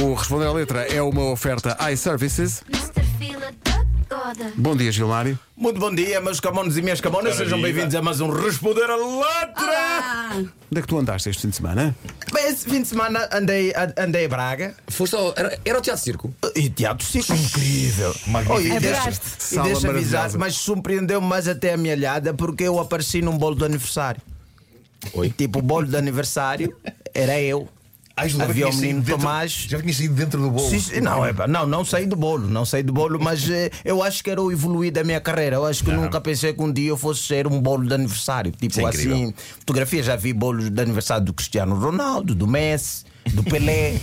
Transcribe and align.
O 0.00 0.14
Responder 0.14 0.46
à 0.46 0.52
Letra 0.52 0.86
é 0.86 1.02
uma 1.02 1.24
oferta 1.24 1.76
iServices. 1.92 2.62
Mr. 2.72 3.04
Fila 3.18 3.52
da 3.62 3.84
Goda. 4.08 4.52
Bom 4.56 4.74
dia, 4.74 4.90
Gilmário. 4.90 5.38
Muito 5.54 5.78
bom 5.78 5.94
dia, 5.94 6.18
meus 6.22 6.40
camones 6.40 6.78
e 6.78 6.82
minhas 6.82 7.02
camonas. 7.02 7.36
Sejam 7.36 7.60
bem-vindos 7.60 7.94
a 7.94 8.00
mais 8.00 8.22
um 8.22 8.30
Responder 8.30 8.88
a 8.88 8.96
Letra. 8.96 10.34
Onde 10.70 10.78
é 10.78 10.80
que 10.80 10.88
tu 10.88 10.98
andaste 10.98 11.28
este 11.28 11.42
fim 11.42 11.50
de 11.50 11.56
semana? 11.56 11.94
Bem, 12.32 12.46
esse 12.46 12.64
fim 12.64 12.80
de 12.80 12.88
semana 12.88 13.28
andei, 13.30 13.74
andei 13.98 14.24
a 14.24 14.28
Braga 14.28 14.74
Foste 14.88 15.14
ao, 15.14 15.34
era, 15.36 15.58
era 15.62 15.78
o 15.78 15.82
Teatro 15.82 16.02
Circo. 16.02 16.34
e 16.56 16.70
teatro 16.70 17.06
circo 17.06 17.34
incrível. 17.34 18.14
Magnífico. 18.28 18.54
Oh, 18.54 18.76
e 18.76 18.80
deixa, 18.80 19.10
e 19.10 19.14
Sala 19.14 19.64
deixa 19.64 19.90
avisar, 19.90 20.20
maravilhosa. 20.20 20.38
mas 20.38 20.54
surpreendeu-me 20.54 21.26
mais 21.26 21.46
até 21.48 21.74
a 21.74 21.76
minha 21.76 21.94
olhada 21.94 22.32
porque 22.32 22.64
eu 22.64 22.80
apareci 22.80 23.20
num 23.20 23.36
bolo 23.36 23.56
de 23.56 23.64
aniversário. 23.66 24.22
Oi? 25.12 25.30
Tipo, 25.36 25.58
o 25.58 25.62
bolo 25.62 25.86
de 25.86 25.96
aniversário 25.96 26.74
era 27.14 27.40
eu. 27.40 27.68
Gilmar, 28.26 28.48
Havia 28.48 28.68
o 28.68 28.70
tinha 28.70 28.80
menino 28.80 29.00
dentro- 29.00 29.18
Tomás. 29.18 29.50
Já 29.68 29.80
tinha 29.80 29.92
saído 29.92 30.14
dentro 30.14 30.40
do 30.40 30.48
bolo. 30.48 30.70
Sim, 30.70 31.00
não, 31.00 31.26
é, 31.26 31.32
não, 31.48 31.66
não 31.66 31.84
saí 31.84 32.06
do 32.06 32.14
bolo, 32.14 32.46
não 32.46 32.64
saí 32.64 32.80
do 32.80 32.92
bolo, 32.92 33.18
mas 33.20 33.50
eh, 33.50 33.70
eu 33.84 34.04
acho 34.04 34.22
que 34.22 34.30
era 34.30 34.40
o 34.40 34.52
evoluir 34.52 34.92
da 34.92 35.02
minha 35.02 35.20
carreira. 35.20 35.56
Eu 35.56 35.66
acho 35.66 35.82
que 35.82 35.90
nunca 35.90 36.20
pensei 36.20 36.52
que 36.52 36.62
um 36.62 36.72
dia 36.72 36.90
eu 36.90 36.96
fosse 36.96 37.24
ser 37.24 37.48
um 37.48 37.60
bolo 37.60 37.84
de 37.84 37.92
aniversário. 37.92 38.52
Tipo 38.52 38.80
é 38.82 38.84
assim, 38.88 39.34
fotografia, 39.58 40.00
já 40.00 40.14
vi 40.14 40.32
bolos 40.32 40.70
de 40.70 40.80
aniversário 40.80 41.24
do 41.24 41.32
Cristiano 41.34 41.74
Ronaldo, 41.74 42.36
do 42.36 42.46
Messi, 42.46 43.04
do 43.32 43.42
Pelé. 43.42 43.94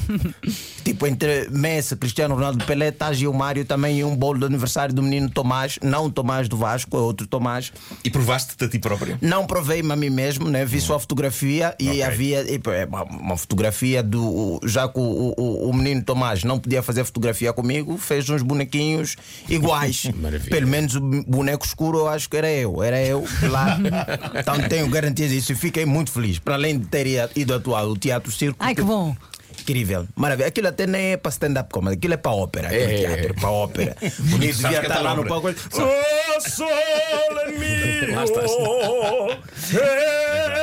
tipo, 0.84 1.06
entre 1.08 1.48
Messi, 1.52 1.96
Cristiano 1.96 2.36
Ronaldo, 2.36 2.64
Pelé, 2.66 2.88
está 2.90 3.12
Gilmário 3.14 3.64
também 3.66 4.00
e 4.00 4.04
um 4.04 4.16
bolo 4.16 4.40
de 4.40 4.46
aniversário 4.46 4.94
do 4.94 5.02
menino 5.04 5.30
Tomás, 5.30 5.78
não 5.82 6.06
o 6.06 6.12
Tomás 6.12 6.48
do 6.50 6.58
Vasco, 6.58 6.98
é 6.98 7.00
outro 7.00 7.28
Tomás. 7.28 7.72
E 8.04 8.10
provaste-te 8.10 8.64
a 8.66 8.68
ti 8.70 8.80
próprio. 8.80 9.18
Não 9.22 9.46
provei-me 9.46 9.92
a 9.92 9.96
mim 9.96 10.10
mesmo, 10.10 10.50
né? 10.50 10.66
vi 10.66 10.80
só 10.82 10.96
a 10.96 11.00
fotografia 11.00 11.76
e 11.80 11.88
Ok. 11.90 12.04
havia 12.04 12.52
e, 12.54 12.60
pá, 12.60 12.74
é 12.74 12.86
uma- 12.86 13.04
uma 13.04 13.38
fotografia 13.38 14.02
do. 14.04 14.60
Já 14.66 14.88
que 14.88 15.00
o, 15.00 15.34
o- 15.38 15.70
o 15.70 15.74
menino 15.74 16.04
Tomás 16.04 16.44
não 16.44 16.60
podia 16.60 16.82
fazer 16.82 17.04
fotografia 17.04 17.52
comigo, 17.54 17.98
fez 17.98 18.30
uns 18.30 18.42
bonequinhos 18.42 19.16
iguais. 19.50 20.06
Maravilha. 20.16 20.50
Pelo 20.50 20.68
menos 20.68 20.96
o 20.96 21.02
boneco 21.02 21.66
escuro 21.66 22.00
eu 22.00 22.08
acho 22.08 22.30
que 22.30 22.38
era 22.38 22.50
eu, 22.52 22.82
era 22.84 23.02
eu 23.04 23.24
lá. 23.50 23.78
então 24.40 24.58
tenho 24.68 24.88
garantias 24.90 25.30
disso 25.32 25.52
e 25.52 25.56
fiquei 25.56 25.86
muito 25.86 26.12
feliz. 26.12 26.40
Para 26.40 26.56
além 26.56 26.78
de 26.80 26.86
ter 26.88 27.06
ido 27.36 27.54
atuar 27.54 27.84
o 27.86 27.96
Teatro 27.98 28.32
Circo. 28.32 28.58
Ai, 28.60 28.74
que 28.76 28.82
bom. 28.82 29.11
Incrível, 29.62 30.08
maravilha. 30.16 30.48
Aquilo 30.48 30.68
até 30.68 30.88
nem 30.88 31.12
é 31.14 31.18
para 31.18 31.30
stand-up 31.30 31.70
comedy, 31.72 31.98
aquilo 31.98 32.14
é 32.14 32.18
para 32.18 32.32
ópera. 32.32 32.68
Aquele 32.68 32.84
É. 32.94 32.98
teatro, 32.98 33.30
é 33.30 33.34
para 33.34 33.50
ópera. 33.50 33.96
Bonito, 34.20 34.56
Sabes 34.58 34.58
devia 34.58 34.82
estar 34.82 34.98
é 35.00 35.02
lá 35.02 35.16
no 35.16 35.26
palco. 35.26 35.50
Oh, 35.50 36.42
sole 36.50 37.58
mio. 37.60 38.16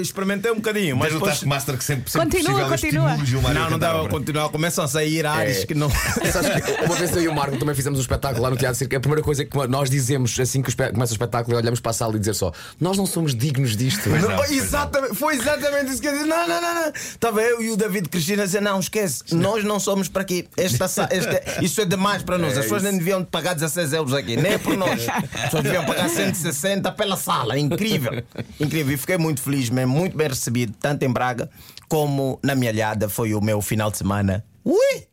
Experimentei 0.00 0.50
um 0.50 0.56
bocadinho, 0.56 0.96
mas 0.96 1.08
Mas 1.08 1.12
o 1.12 1.14
depois. 1.18 1.32
Taskmaster 1.34 1.76
que 1.78 1.84
sempre, 1.84 2.10
sempre 2.10 2.30
Continua, 2.42 2.68
possível 2.68 3.02
continua. 3.02 3.54
Não, 3.54 3.70
não 3.70 3.78
dava 3.78 4.06
a 4.06 4.08
continuar. 4.08 4.48
Começam 4.48 4.84
a 4.84 4.88
sair 4.88 5.24
ares 5.26 5.62
É. 5.62 5.66
que 5.66 5.74
não. 5.74 5.88
Que 6.22 6.84
uma 6.84 6.94
vez 6.96 7.14
eu 7.16 7.22
e 7.22 7.28
o 7.28 7.34
Marco 7.34 7.56
também 7.56 7.74
fizemos 7.74 7.98
um 7.98 8.02
espetáculo 8.02 8.42
lá 8.42 8.50
no 8.50 8.56
Teatro 8.56 8.76
Circo. 8.78 8.96
A 8.96 9.00
primeira 9.00 9.22
coisa 9.22 9.44
que 9.44 9.56
nós 9.68 9.88
dizemos 9.90 10.38
assim 10.38 10.62
que 10.62 10.74
começa 10.74 11.12
o 11.12 11.14
espetáculo 11.14 11.56
é 11.56 11.60
olhamos 11.60 11.80
para 11.80 11.90
a 11.90 11.94
sala 11.94 12.16
e 12.16 12.18
dizer 12.18 12.34
só: 12.34 12.52
Nós 12.80 12.96
não 12.96 13.06
somos 13.06 13.34
dignos 13.34 13.76
disto. 13.76 14.08
Não, 14.08 14.18
não, 14.36 14.44
exatamente, 14.44 15.14
foi 15.14 15.36
exatamente 15.36 15.92
isso 15.92 16.00
que 16.00 16.08
eu 16.08 16.12
disse. 16.12 16.24
Não, 16.26 16.46
não, 16.48 16.60
não, 16.60 16.74
não. 16.74 16.92
Estava 16.94 17.42
eu 17.42 17.62
e 17.62 17.70
o 17.70 17.76
David 17.76 18.08
Cristina 18.08 18.42
a 18.42 18.46
dizer: 18.46 18.60
não, 18.62 18.80
esquece, 18.80 19.22
nós 19.34 19.64
não 19.64 19.78
somos 19.80 20.08
para 20.08 20.22
aqui. 20.22 20.48
Esta, 20.56 20.84
esta- 21.10 21.62
isso 21.62 21.80
é 21.80 21.84
demais 21.84 22.22
para 22.22 22.38
nós. 22.38 22.52
As 22.56 22.64
pessoas 22.64 22.82
nem 22.82 22.96
deviam 22.96 23.24
pagar 23.24 23.54
16 23.54 23.92
euros 23.92 24.14
aqui, 24.14 24.36
nem 24.36 24.52
é 24.54 24.58
por 24.58 24.76
nós. 24.76 25.06
As 25.34 25.42
pessoas 25.44 25.62
deviam 25.64 25.84
pagar 25.84 26.08
160 26.08 26.90
pela 26.92 27.16
sala. 27.16 27.58
Incrível, 27.58 28.22
incrível. 28.60 28.94
E 28.94 28.96
fiquei 28.96 29.18
muito 29.18 29.40
feliz 29.42 29.70
mesmo, 29.70 29.92
muito 29.92 30.16
bem 30.16 30.28
recebido, 30.28 30.74
tanto 30.80 31.02
em 31.04 31.10
Braga 31.10 31.50
como 31.88 32.38
na 32.42 32.54
minha 32.54 32.70
alhada. 32.70 33.08
Foi 33.08 33.34
o 33.34 33.40
meu 33.40 33.60
final 33.60 33.90
de 33.90 33.98
semana. 33.98 34.44
Ui! 34.64 35.06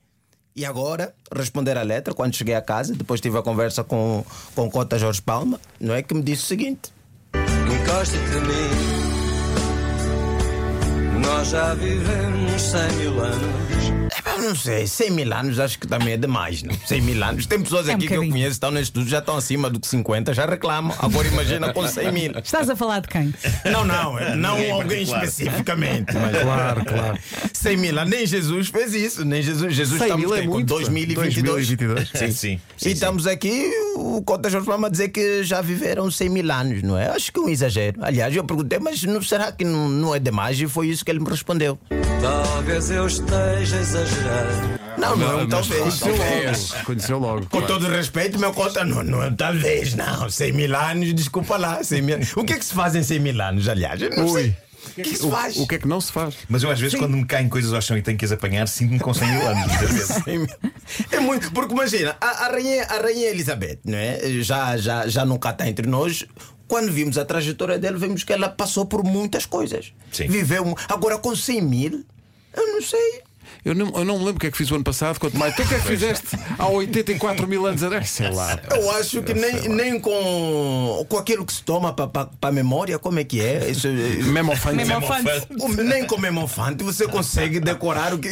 E 0.56 0.66
agora, 0.66 1.14
responder 1.34 1.78
a 1.78 1.84
letra, 1.84 2.14
quando 2.14 2.36
cheguei 2.36 2.56
a 2.56 2.62
casa, 2.62 2.94
depois 2.94 3.22
tive 3.22 3.38
a 3.38 3.42
conversa 3.42 3.84
com, 3.84 4.26
com 4.56 4.68
o 4.68 4.70
Cota 4.72 5.00
Jorge 5.00 5.22
Palma, 5.22 5.60
não 5.80 5.96
é 5.96 6.02
que 6.02 6.14
me 6.14 6.22
disse 6.22 6.44
o 6.44 6.48
seguinte. 6.48 6.92
Encosta-te 7.34 8.38
a 8.38 8.42
mim. 8.42 8.99
Nós 11.30 11.50
já 11.50 11.76
vivemos 11.76 12.60
cem 12.60 12.92
mil 12.98 13.20
anos. 13.22 13.70
Epá, 14.18 14.38
não 14.40 14.56
sei, 14.56 14.88
100 14.88 15.12
mil 15.12 15.32
anos 15.34 15.60
acho 15.60 15.78
que 15.80 15.88
também 15.88 16.14
é 16.14 16.18
demais, 16.18 16.64
não? 16.64 16.74
100 16.74 17.02
mil 17.02 17.24
anos. 17.24 17.46
Tem 17.46 17.62
pessoas 17.62 17.88
É 17.88 17.92
um 17.92 17.96
aqui 17.96 18.08
que 18.08 18.14
eu 18.14 18.18
bocadinho. 18.18 18.34
conheço, 18.34 18.52
estão 18.54 18.72
neste 18.72 18.86
estúdio, 18.90 19.10
já 19.10 19.20
estão 19.20 19.38
acima 19.38 19.70
do 19.70 19.80
que 19.80 19.88
50, 19.88 20.34
já 20.34 20.46
reclamam. 20.48 20.94
Agora 21.00 21.28
imagina 21.28 21.72
com 21.72 21.88
100 21.88 22.12
mil. 22.12 22.32
Estás 22.40 22.70
a 22.70 22.76
falar 22.76 23.02
de 23.02 23.08
quem? 23.08 23.34
Não, 23.72 23.86
não, 23.86 24.16
não 24.36 24.56
Ninguém 24.56 24.68
em 24.68 24.72
alguém 24.72 25.06
particular. 25.06 25.24
especificamente. 25.26 26.14
Mas 26.16 26.42
Claro, 26.42 26.86
claro. 26.86 27.18
100 27.54 27.78
mil 27.78 28.00
anos, 28.00 28.10
nem 28.10 28.26
Jesus 28.26 28.68
fez 28.70 28.94
isso, 28.96 29.24
nem 29.24 29.42
Jesus. 29.44 29.74
Jesus 29.76 30.00
100 30.00 30.08
estamos 30.08 30.26
mil 30.26 30.36
é 30.36 30.42
com 30.42 30.54
muito. 30.54 30.68
2022. 30.68 31.44
2022. 31.44 32.10
Sim, 32.10 32.32
sim. 32.32 32.54
E 32.54 32.58
sim, 32.58 32.60
sim. 32.78 32.90
estamos 32.90 33.28
aqui, 33.28 33.72
o 33.96 34.22
Cota 34.24 34.50
Jorge 34.50 34.66
Palma 34.66 34.88
a 34.88 34.90
dizer 34.90 35.10
que 35.10 35.44
já 35.44 35.62
viveram 35.62 36.10
100 36.10 36.30
mil 36.30 36.52
anos, 36.52 36.82
não 36.82 36.98
é? 36.98 37.08
Acho 37.10 37.32
que 37.32 37.40
é 37.40 37.44
um 37.44 37.50
exagero. 37.50 38.00
Aliás, 38.02 38.36
eu 38.36 38.44
perguntei, 38.44 38.80
mas 38.80 39.04
não, 39.04 39.22
será 39.22 39.52
que 39.52 39.64
não, 39.64 39.88
não 39.88 40.16
é 40.16 40.20
demais? 40.20 40.60
E 40.60 40.68
foi 40.68 40.88
isso 40.88 41.06
que 41.06 41.12
ele 41.12 41.19
me 41.20 41.30
respondeu. 41.30 41.78
Talvez 42.22 42.90
eu 42.92 43.08
esteja 43.08 43.78
a 43.78 43.82
exagerar. 43.82 44.80
Não, 44.98 45.16
não, 45.16 45.48
talvez. 45.48 46.00
Conheceu 46.00 46.16
logo. 46.18 46.86
Conheceu 46.86 47.20
logo. 47.20 47.46
Com 47.48 47.62
todo 47.62 47.88
o 47.88 47.90
respeito, 47.90 48.38
meu 48.38 48.54
conta, 48.54 48.84
não, 48.84 49.02
não, 49.04 49.34
talvez, 49.34 49.96
não. 49.96 50.30
100 50.30 50.52
mil 50.52 50.76
anos, 50.76 51.14
desculpa 51.14 51.56
lá. 51.56 51.82
100 51.84 52.02
mil... 52.02 52.20
O 52.36 52.44
que 52.44 52.54
é 52.54 52.58
que 52.60 52.66
se 52.66 52.74
faz 52.74 52.96
em 52.96 53.04
100 53.04 53.20
mil 53.20 53.42
anos, 53.42 53.70
aliás? 53.70 54.02
Eu 54.02 54.10
não 54.10 54.26
Ui. 54.26 54.42
sei. 54.42 54.58
O 54.88 54.94
que 54.96 55.02
é 55.02 55.04
que 55.04 55.16
se 55.18 55.30
faz? 55.30 55.58
O 55.58 55.68
que 55.68 55.76
é 55.76 55.78
que 55.78 55.88
não 55.88 56.02
se 56.02 56.12
faz? 56.12 56.36
Mas 56.48 56.64
eu 56.64 56.72
às 56.72 56.80
vezes, 56.80 56.98
quando 56.98 57.16
me 57.16 57.26
caem 57.26 57.48
coisas 57.48 57.74
ao 57.74 57.82
chão 57.82 57.98
e 57.98 58.02
tenho 58.02 58.18
que 58.18 58.26
as 58.26 58.32
apanhar, 58.32 58.68
sinto-me 58.68 59.00
com 59.00 59.14
100 59.14 59.28
mil 59.30 59.48
anos. 59.48 59.68
muitas 59.68 59.92
vezes. 59.92 60.24
100 60.24 60.40
mil. 60.40 60.48
É 61.12 61.20
muito, 61.20 61.52
porque 61.52 61.74
imagina, 61.74 62.18
a, 62.20 62.46
a, 62.46 62.52
rainha, 62.52 62.84
a 62.84 62.98
rainha 63.00 63.30
Elizabeth, 63.30 63.80
não 63.86 63.98
é? 63.98 64.20
já, 64.42 64.76
já, 64.78 65.08
já 65.08 65.26
nunca 65.26 65.52
está 65.52 65.68
entre 65.68 65.88
nós. 65.88 66.26
Quando 66.70 66.90
vimos 66.92 67.18
a 67.18 67.26
trajetória 67.26 67.78
dela, 67.78 67.98
vimos 67.98 68.24
que 68.24 68.32
ela 68.32 68.48
passou 68.48 68.86
por 68.86 69.04
muitas 69.04 69.46
coisas. 69.46 69.92
Sim. 70.12 70.28
Viveu. 70.28 70.74
Agora, 70.88 71.18
com 71.18 71.36
100 71.36 71.62
mil, 71.62 72.06
eu 72.56 72.68
não 72.74 72.82
sei. 72.82 73.22
Eu 73.66 73.74
não, 73.74 73.88
eu 73.90 74.06
não 74.06 74.14
me 74.20 74.26
lembro 74.26 74.36
o 74.38 74.40
que 74.40 74.48
é 74.48 74.52
que 74.52 74.58
fiz 74.58 74.70
o 74.72 74.76
ano 74.76 74.84
passado, 74.84 75.20
quanto 75.20 75.36
mais. 75.36 75.54
Tu 75.56 75.64
o 75.64 75.68
que 75.68 75.74
é 75.74 75.80
que 75.80 75.86
fizeste 75.88 76.28
há 76.58 76.68
84 76.68 77.48
mil 77.48 77.66
anos 77.66 77.82
atrás? 77.84 78.10
Sei 78.12 78.30
lá. 78.30 78.58
Eu 78.72 78.92
acho 78.92 79.22
que 79.24 79.34
nem, 79.34 79.68
nem 79.68 80.00
com, 80.00 81.06
com 81.10 81.18
aquilo 81.18 81.44
que 81.46 81.52
se 81.52 81.64
toma 81.64 81.92
para 81.92 82.30
a 82.42 82.52
memória, 82.52 82.98
como 83.00 83.20
é 83.20 83.24
que 83.24 83.42
é? 83.42 83.70
Isso, 83.70 83.88
Memofante. 84.32 84.76
Memofante. 84.76 85.30
O- 85.60 85.70
Nem 85.84 86.06
com 86.06 86.18
memofante 86.20 86.84
você 86.84 87.08
consegue 87.08 87.60
decorar, 87.60 88.14
o 88.14 88.20
que, 88.20 88.30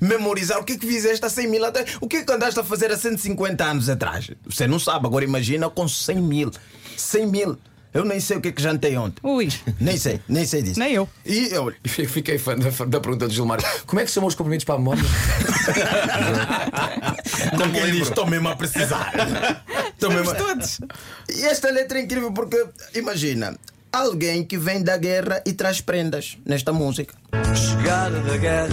memorizar 0.00 0.58
o 0.58 0.64
que 0.64 0.72
é 0.74 0.76
que 0.78 0.86
fizeste 0.86 1.24
há 1.24 1.30
100 1.30 1.46
mil 1.48 1.64
atrás. 1.64 1.96
O 2.00 2.08
que 2.08 2.16
é 2.18 2.24
que 2.24 2.32
andaste 2.32 2.58
a 2.58 2.64
fazer 2.64 2.90
há 2.90 2.96
150 2.98 3.64
anos 3.64 3.88
atrás? 3.88 4.30
Você 4.44 4.66
não 4.66 4.78
sabe, 4.80 5.06
agora 5.06 5.24
imagina 5.24 5.70
com 5.70 5.86
100 5.88 6.16
mil. 6.20 6.50
100 6.96 7.26
mil. 7.26 7.56
Eu 7.94 8.04
nem 8.04 8.20
sei 8.20 8.36
o 8.36 8.40
que 8.40 8.48
é 8.48 8.52
que 8.52 8.60
jantei 8.62 8.96
ontem. 8.96 9.20
Ui. 9.22 9.48
Nem 9.80 9.96
sei, 9.96 10.20
nem 10.28 10.44
sei 10.44 10.62
disso. 10.62 10.78
Nem 10.78 10.92
eu. 10.92 11.08
E 11.24 11.48
eu, 11.52 11.72
Fiquei 11.84 12.38
fã 12.38 12.56
da, 12.56 12.68
da 12.84 13.00
pergunta 13.00 13.26
do 13.26 13.32
Gilmar: 13.32 13.58
Como 13.86 14.00
é 14.00 14.04
que 14.04 14.10
se 14.10 14.14
chamam 14.14 14.28
os 14.28 14.34
cumprimentos 14.34 14.64
para 14.64 14.74
a 14.74 14.78
memória? 14.78 15.02
como 17.56 17.72
quem 17.72 17.90
diz, 17.92 18.08
estou 18.08 18.26
mesmo 18.26 18.48
a 18.48 18.56
precisar. 18.56 19.12
Estou 19.96 20.10
mesmo 20.10 20.30
a- 20.30 20.34
Todos. 20.34 20.78
E 21.30 21.44
esta 21.46 21.70
letra 21.70 21.98
é 21.98 22.02
incrível 22.02 22.30
porque, 22.32 22.62
imagina, 22.94 23.56
alguém 23.90 24.44
que 24.44 24.58
vem 24.58 24.82
da 24.82 24.98
guerra 24.98 25.42
e 25.46 25.54
traz 25.54 25.80
prendas 25.80 26.36
nesta 26.44 26.70
música. 26.70 27.14
Chegada 27.54 28.20
da 28.20 28.36
guerra. 28.36 28.68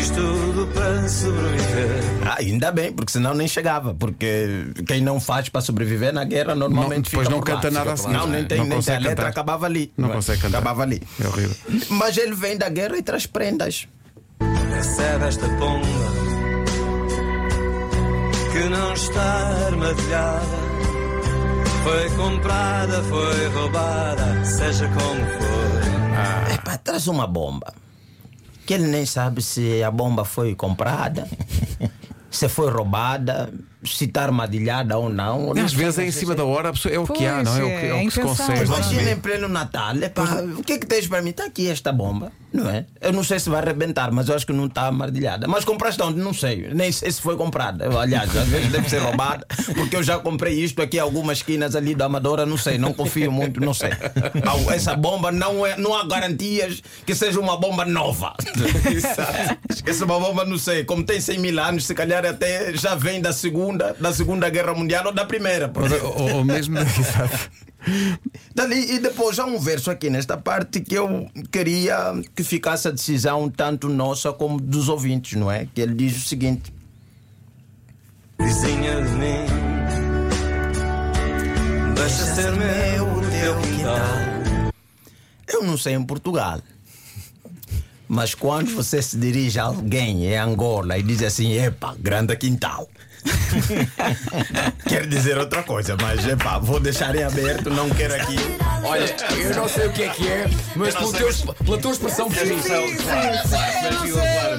Fiz 0.00 0.08
tudo 0.12 0.66
para 0.68 1.06
sobreviver. 1.10 2.02
Ah, 2.26 2.36
ainda 2.38 2.72
bem, 2.72 2.90
porque 2.90 3.12
senão 3.12 3.34
nem 3.34 3.46
chegava. 3.46 3.92
Porque 3.92 4.72
quem 4.86 5.02
não 5.02 5.20
faz 5.20 5.50
para 5.50 5.60
sobreviver 5.60 6.10
na 6.10 6.24
guerra 6.24 6.54
normalmente 6.54 7.12
Não, 7.14 7.20
depois 7.20 7.28
fica 7.28 7.30
não 7.36 7.40
por 7.42 7.50
lá. 7.50 7.56
canta 7.56 7.70
nada 7.70 7.92
assim. 7.92 8.08
Não, 8.10 8.26
nem 8.26 8.46
tem, 8.46 8.56
não 8.56 8.64
nem 8.64 8.70
tem. 8.70 8.72
A 8.72 8.76
consegue 8.76 8.98
letra 9.02 9.16
cantar. 9.16 9.28
acabava 9.28 9.66
ali. 9.66 9.92
Não 9.98 10.08
é? 10.08 10.12
consegue 10.14 10.40
cantar. 10.40 10.56
Acabava 10.56 10.82
ali. 10.84 11.02
É 11.22 11.26
horrível. 11.28 11.54
Mas 11.90 12.16
ele 12.16 12.34
vem 12.34 12.56
da 12.56 12.70
guerra 12.70 12.96
e 12.96 13.02
traz 13.02 13.26
prendas. 13.26 13.86
Recebe 14.74 15.24
esta 15.26 15.46
pomba 15.58 15.86
que 18.52 18.64
não 18.70 18.94
está 18.94 19.66
armadilhada. 19.66 20.60
Foi 21.84 22.10
comprada, 22.16 23.02
foi 23.02 23.48
roubada, 23.48 24.44
seja 24.46 24.88
como 24.88 25.26
for. 25.26 26.54
Epá, 26.54 26.78
traz 26.78 27.06
uma 27.06 27.26
bomba. 27.26 27.74
Que 28.70 28.74
ele 28.74 28.86
nem 28.86 29.04
sabe 29.04 29.42
se 29.42 29.82
a 29.82 29.90
bomba 29.90 30.24
foi 30.24 30.54
comprada, 30.54 31.28
se 32.30 32.48
foi 32.48 32.70
roubada. 32.70 33.52
Se 33.84 34.04
está 34.04 34.24
armadilhada 34.24 34.96
ou 34.98 35.08
não. 35.08 35.52
Às 35.52 35.72
vezes 35.72 35.98
é 35.98 36.06
em 36.06 36.10
cima 36.10 36.34
da 36.34 36.44
hora, 36.44 36.68
a 36.68 36.72
pessoa- 36.72 36.94
é 36.94 36.98
o 36.98 37.06
que 37.06 37.26
há, 37.26 37.42
não 37.42 37.56
é? 37.56 37.62
o 37.62 37.66
que, 37.66 37.72
é, 37.72 37.88
é 37.88 37.94
o 37.94 37.96
é 37.96 38.04
que 38.04 38.10
se 38.10 38.20
consegue. 38.20 38.64
Imagina 38.64 39.10
em 39.10 39.16
pleno 39.16 39.48
Natal, 39.48 39.96
epá, 39.96 40.42
o 40.58 40.62
que 40.62 40.74
é 40.74 40.78
que 40.78 40.86
tens 40.86 41.06
para 41.06 41.22
mim? 41.22 41.30
Está 41.30 41.46
aqui 41.46 41.68
esta 41.68 41.92
bomba, 41.92 42.30
não 42.52 42.68
é? 42.68 42.84
Eu 43.00 43.12
não 43.12 43.24
sei 43.24 43.38
se 43.38 43.48
vai 43.48 43.60
arrebentar, 43.60 44.10
mas 44.12 44.28
eu 44.28 44.34
acho 44.34 44.46
que 44.46 44.52
não 44.52 44.66
está 44.66 44.82
armadilhada. 44.82 45.48
Mas 45.48 45.64
compraste 45.64 46.02
onde? 46.02 46.18
Não 46.20 46.34
sei, 46.34 46.68
nem 46.74 46.92
sei 46.92 47.10
se 47.10 47.20
foi 47.22 47.36
comprada. 47.36 47.88
Aliás, 47.98 48.36
às 48.36 48.48
vezes 48.48 48.70
deve 48.70 48.88
ser 48.88 48.98
roubada, 48.98 49.46
porque 49.74 49.96
eu 49.96 50.02
já 50.02 50.18
comprei 50.18 50.54
isto 50.62 50.82
aqui 50.82 50.98
em 50.98 51.00
algumas 51.00 51.38
esquinas 51.38 51.74
ali 51.74 51.94
da 51.94 52.04
Amadora, 52.04 52.44
não 52.44 52.56
sei, 52.56 52.76
não 52.76 52.92
confio 52.92 53.32
muito, 53.32 53.60
não 53.60 53.72
sei. 53.72 53.90
Essa 54.74 54.94
bomba 54.94 55.32
não, 55.32 55.64
é, 55.66 55.76
não 55.76 55.94
há 55.94 56.04
garantias 56.04 56.82
que 57.06 57.14
seja 57.14 57.40
uma 57.40 57.56
bomba 57.56 57.84
nova. 57.84 58.34
Essa 59.86 60.04
uma 60.04 60.18
bomba, 60.18 60.44
não 60.44 60.58
sei, 60.58 60.84
como 60.84 61.02
tem 61.02 61.20
100 61.20 61.38
mil 61.38 61.58
anos, 61.60 61.86
se 61.86 61.94
calhar 61.94 62.24
até 62.24 62.74
já 62.74 62.94
vem 62.94 63.20
da 63.20 63.32
segunda, 63.32 63.69
da 63.76 64.12
segunda 64.12 64.48
guerra 64.50 64.74
mundial 64.74 65.06
ou 65.06 65.12
da 65.12 65.24
primeira. 65.24 65.68
por 65.68 65.90
Ou, 65.92 66.36
ou- 66.36 66.44
mesmo. 66.44 66.76
Dali, 68.54 68.92
e 68.94 68.98
depois 68.98 69.38
há 69.38 69.46
um 69.46 69.58
verso 69.58 69.90
aqui 69.90 70.10
nesta 70.10 70.36
parte 70.36 70.80
que 70.80 70.94
eu 70.94 71.26
queria 71.50 72.12
que 72.36 72.44
ficasse 72.44 72.86
a 72.88 72.90
decisão 72.90 73.48
tanto 73.48 73.88
nossa 73.88 74.32
como 74.32 74.60
dos 74.60 74.88
ouvintes, 74.88 75.38
não 75.38 75.50
é? 75.50 75.66
Que 75.74 75.80
ele 75.80 75.94
diz 75.94 76.16
o 76.16 76.20
seguinte: 76.28 76.72
Vizinha 78.38 79.00
de 79.02 79.10
mim 79.12 79.46
Deixa 81.94 82.24
ser 82.34 82.52
meu 82.52 83.06
o 83.06 83.20
teu 83.30 83.60
quintal 83.60 83.96
Eu 85.52 85.62
não 85.64 85.76
sei 85.78 85.94
em 85.94 86.02
Portugal, 86.02 86.60
mas 88.08 88.34
quando 88.34 88.74
você 88.74 89.00
se 89.00 89.16
dirige 89.16 89.58
a 89.58 89.64
alguém 89.64 90.26
em 90.26 90.36
Angola 90.36 90.98
e 90.98 91.02
diz 91.02 91.22
assim, 91.22 91.52
epa, 91.52 91.94
grande 91.98 92.36
quintal. 92.36 92.88
Quer 94.88 95.06
dizer 95.06 95.38
outra 95.38 95.62
coisa, 95.62 95.96
mas 96.00 96.26
epa, 96.26 96.58
vou 96.58 96.80
deixar 96.80 97.14
em 97.14 97.22
aberto, 97.22 97.70
não 97.70 97.88
quero 97.90 98.14
aqui. 98.14 98.36
Olha, 98.84 99.14
eu 99.36 99.54
não 99.54 99.68
sei 99.68 99.86
o 99.86 99.92
que 99.92 100.02
é 100.02 100.08
que 100.08 100.28
é, 100.28 100.50
mas 100.74 100.94
pelo 100.94 101.12
teu, 101.12 101.28
pela 101.64 101.78
tua 101.78 101.92
expressão 101.92 102.30
feliz. 102.30 102.64
Eu 102.66 102.80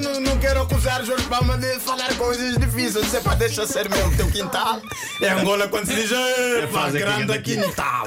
não 0.00 0.11
quero 0.42 0.62
acusar 0.62 1.04
Jorge 1.04 1.24
Palma 1.28 1.56
de 1.56 1.78
falar 1.78 2.12
coisas 2.16 2.58
difíceis. 2.58 3.04
Dizer, 3.04 3.20
pá, 3.22 3.36
deixa 3.36 3.64
ser 3.64 3.88
meu 3.88 4.10
teu 4.16 4.28
quintal. 4.28 4.82
Em 5.20 5.28
Angola, 5.28 5.68
quando 5.68 5.86
se 5.86 5.94
diz, 5.94 6.10
epa, 6.10 6.72
faz 6.72 6.94
aqui, 6.96 7.04
grande 7.04 7.38
quintal. 7.38 8.06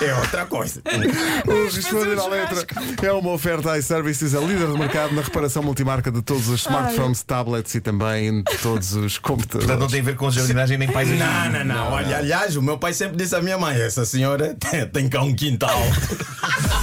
É 0.00 0.14
outra 0.14 0.46
coisa. 0.46 0.80
O 1.44 1.64
Responder 1.64 2.16
à 2.16 2.26
Letra 2.28 2.64
é 3.02 3.12
uma 3.12 3.30
oferta 3.32 3.76
iServices, 3.76 4.36
a 4.36 4.40
líder 4.40 4.68
do 4.68 4.78
mercado 4.78 5.14
na 5.14 5.22
reparação 5.22 5.64
multimarca 5.64 6.12
de 6.12 6.22
todos 6.22 6.48
os 6.48 6.60
smartphones, 6.60 7.24
tablets 7.24 7.74
e 7.74 7.80
também 7.80 8.44
de 8.44 8.58
todos 8.58 8.94
os 8.94 9.18
computadores. 9.18 9.66
Portanto, 9.66 9.80
não 9.80 9.88
tem 9.88 10.00
a 10.00 10.04
ver 10.04 10.14
com 10.14 10.30
jardinagem 10.30 10.78
nem 10.78 10.88
paisagismo. 10.88 11.26
Não, 11.26 11.50
não, 11.50 11.64
não. 11.64 11.92
Olha, 11.92 12.18
aliás, 12.18 12.54
o 12.54 12.62
meu 12.62 12.78
pai 12.78 12.92
sempre 12.92 13.16
disse 13.16 13.34
à 13.34 13.42
minha 13.42 13.58
mãe: 13.58 13.80
essa 13.80 14.04
senhora 14.04 14.54
tem, 14.60 14.86
tem 14.86 15.08
cá 15.08 15.22
um 15.22 15.34
quintal. 15.34 15.80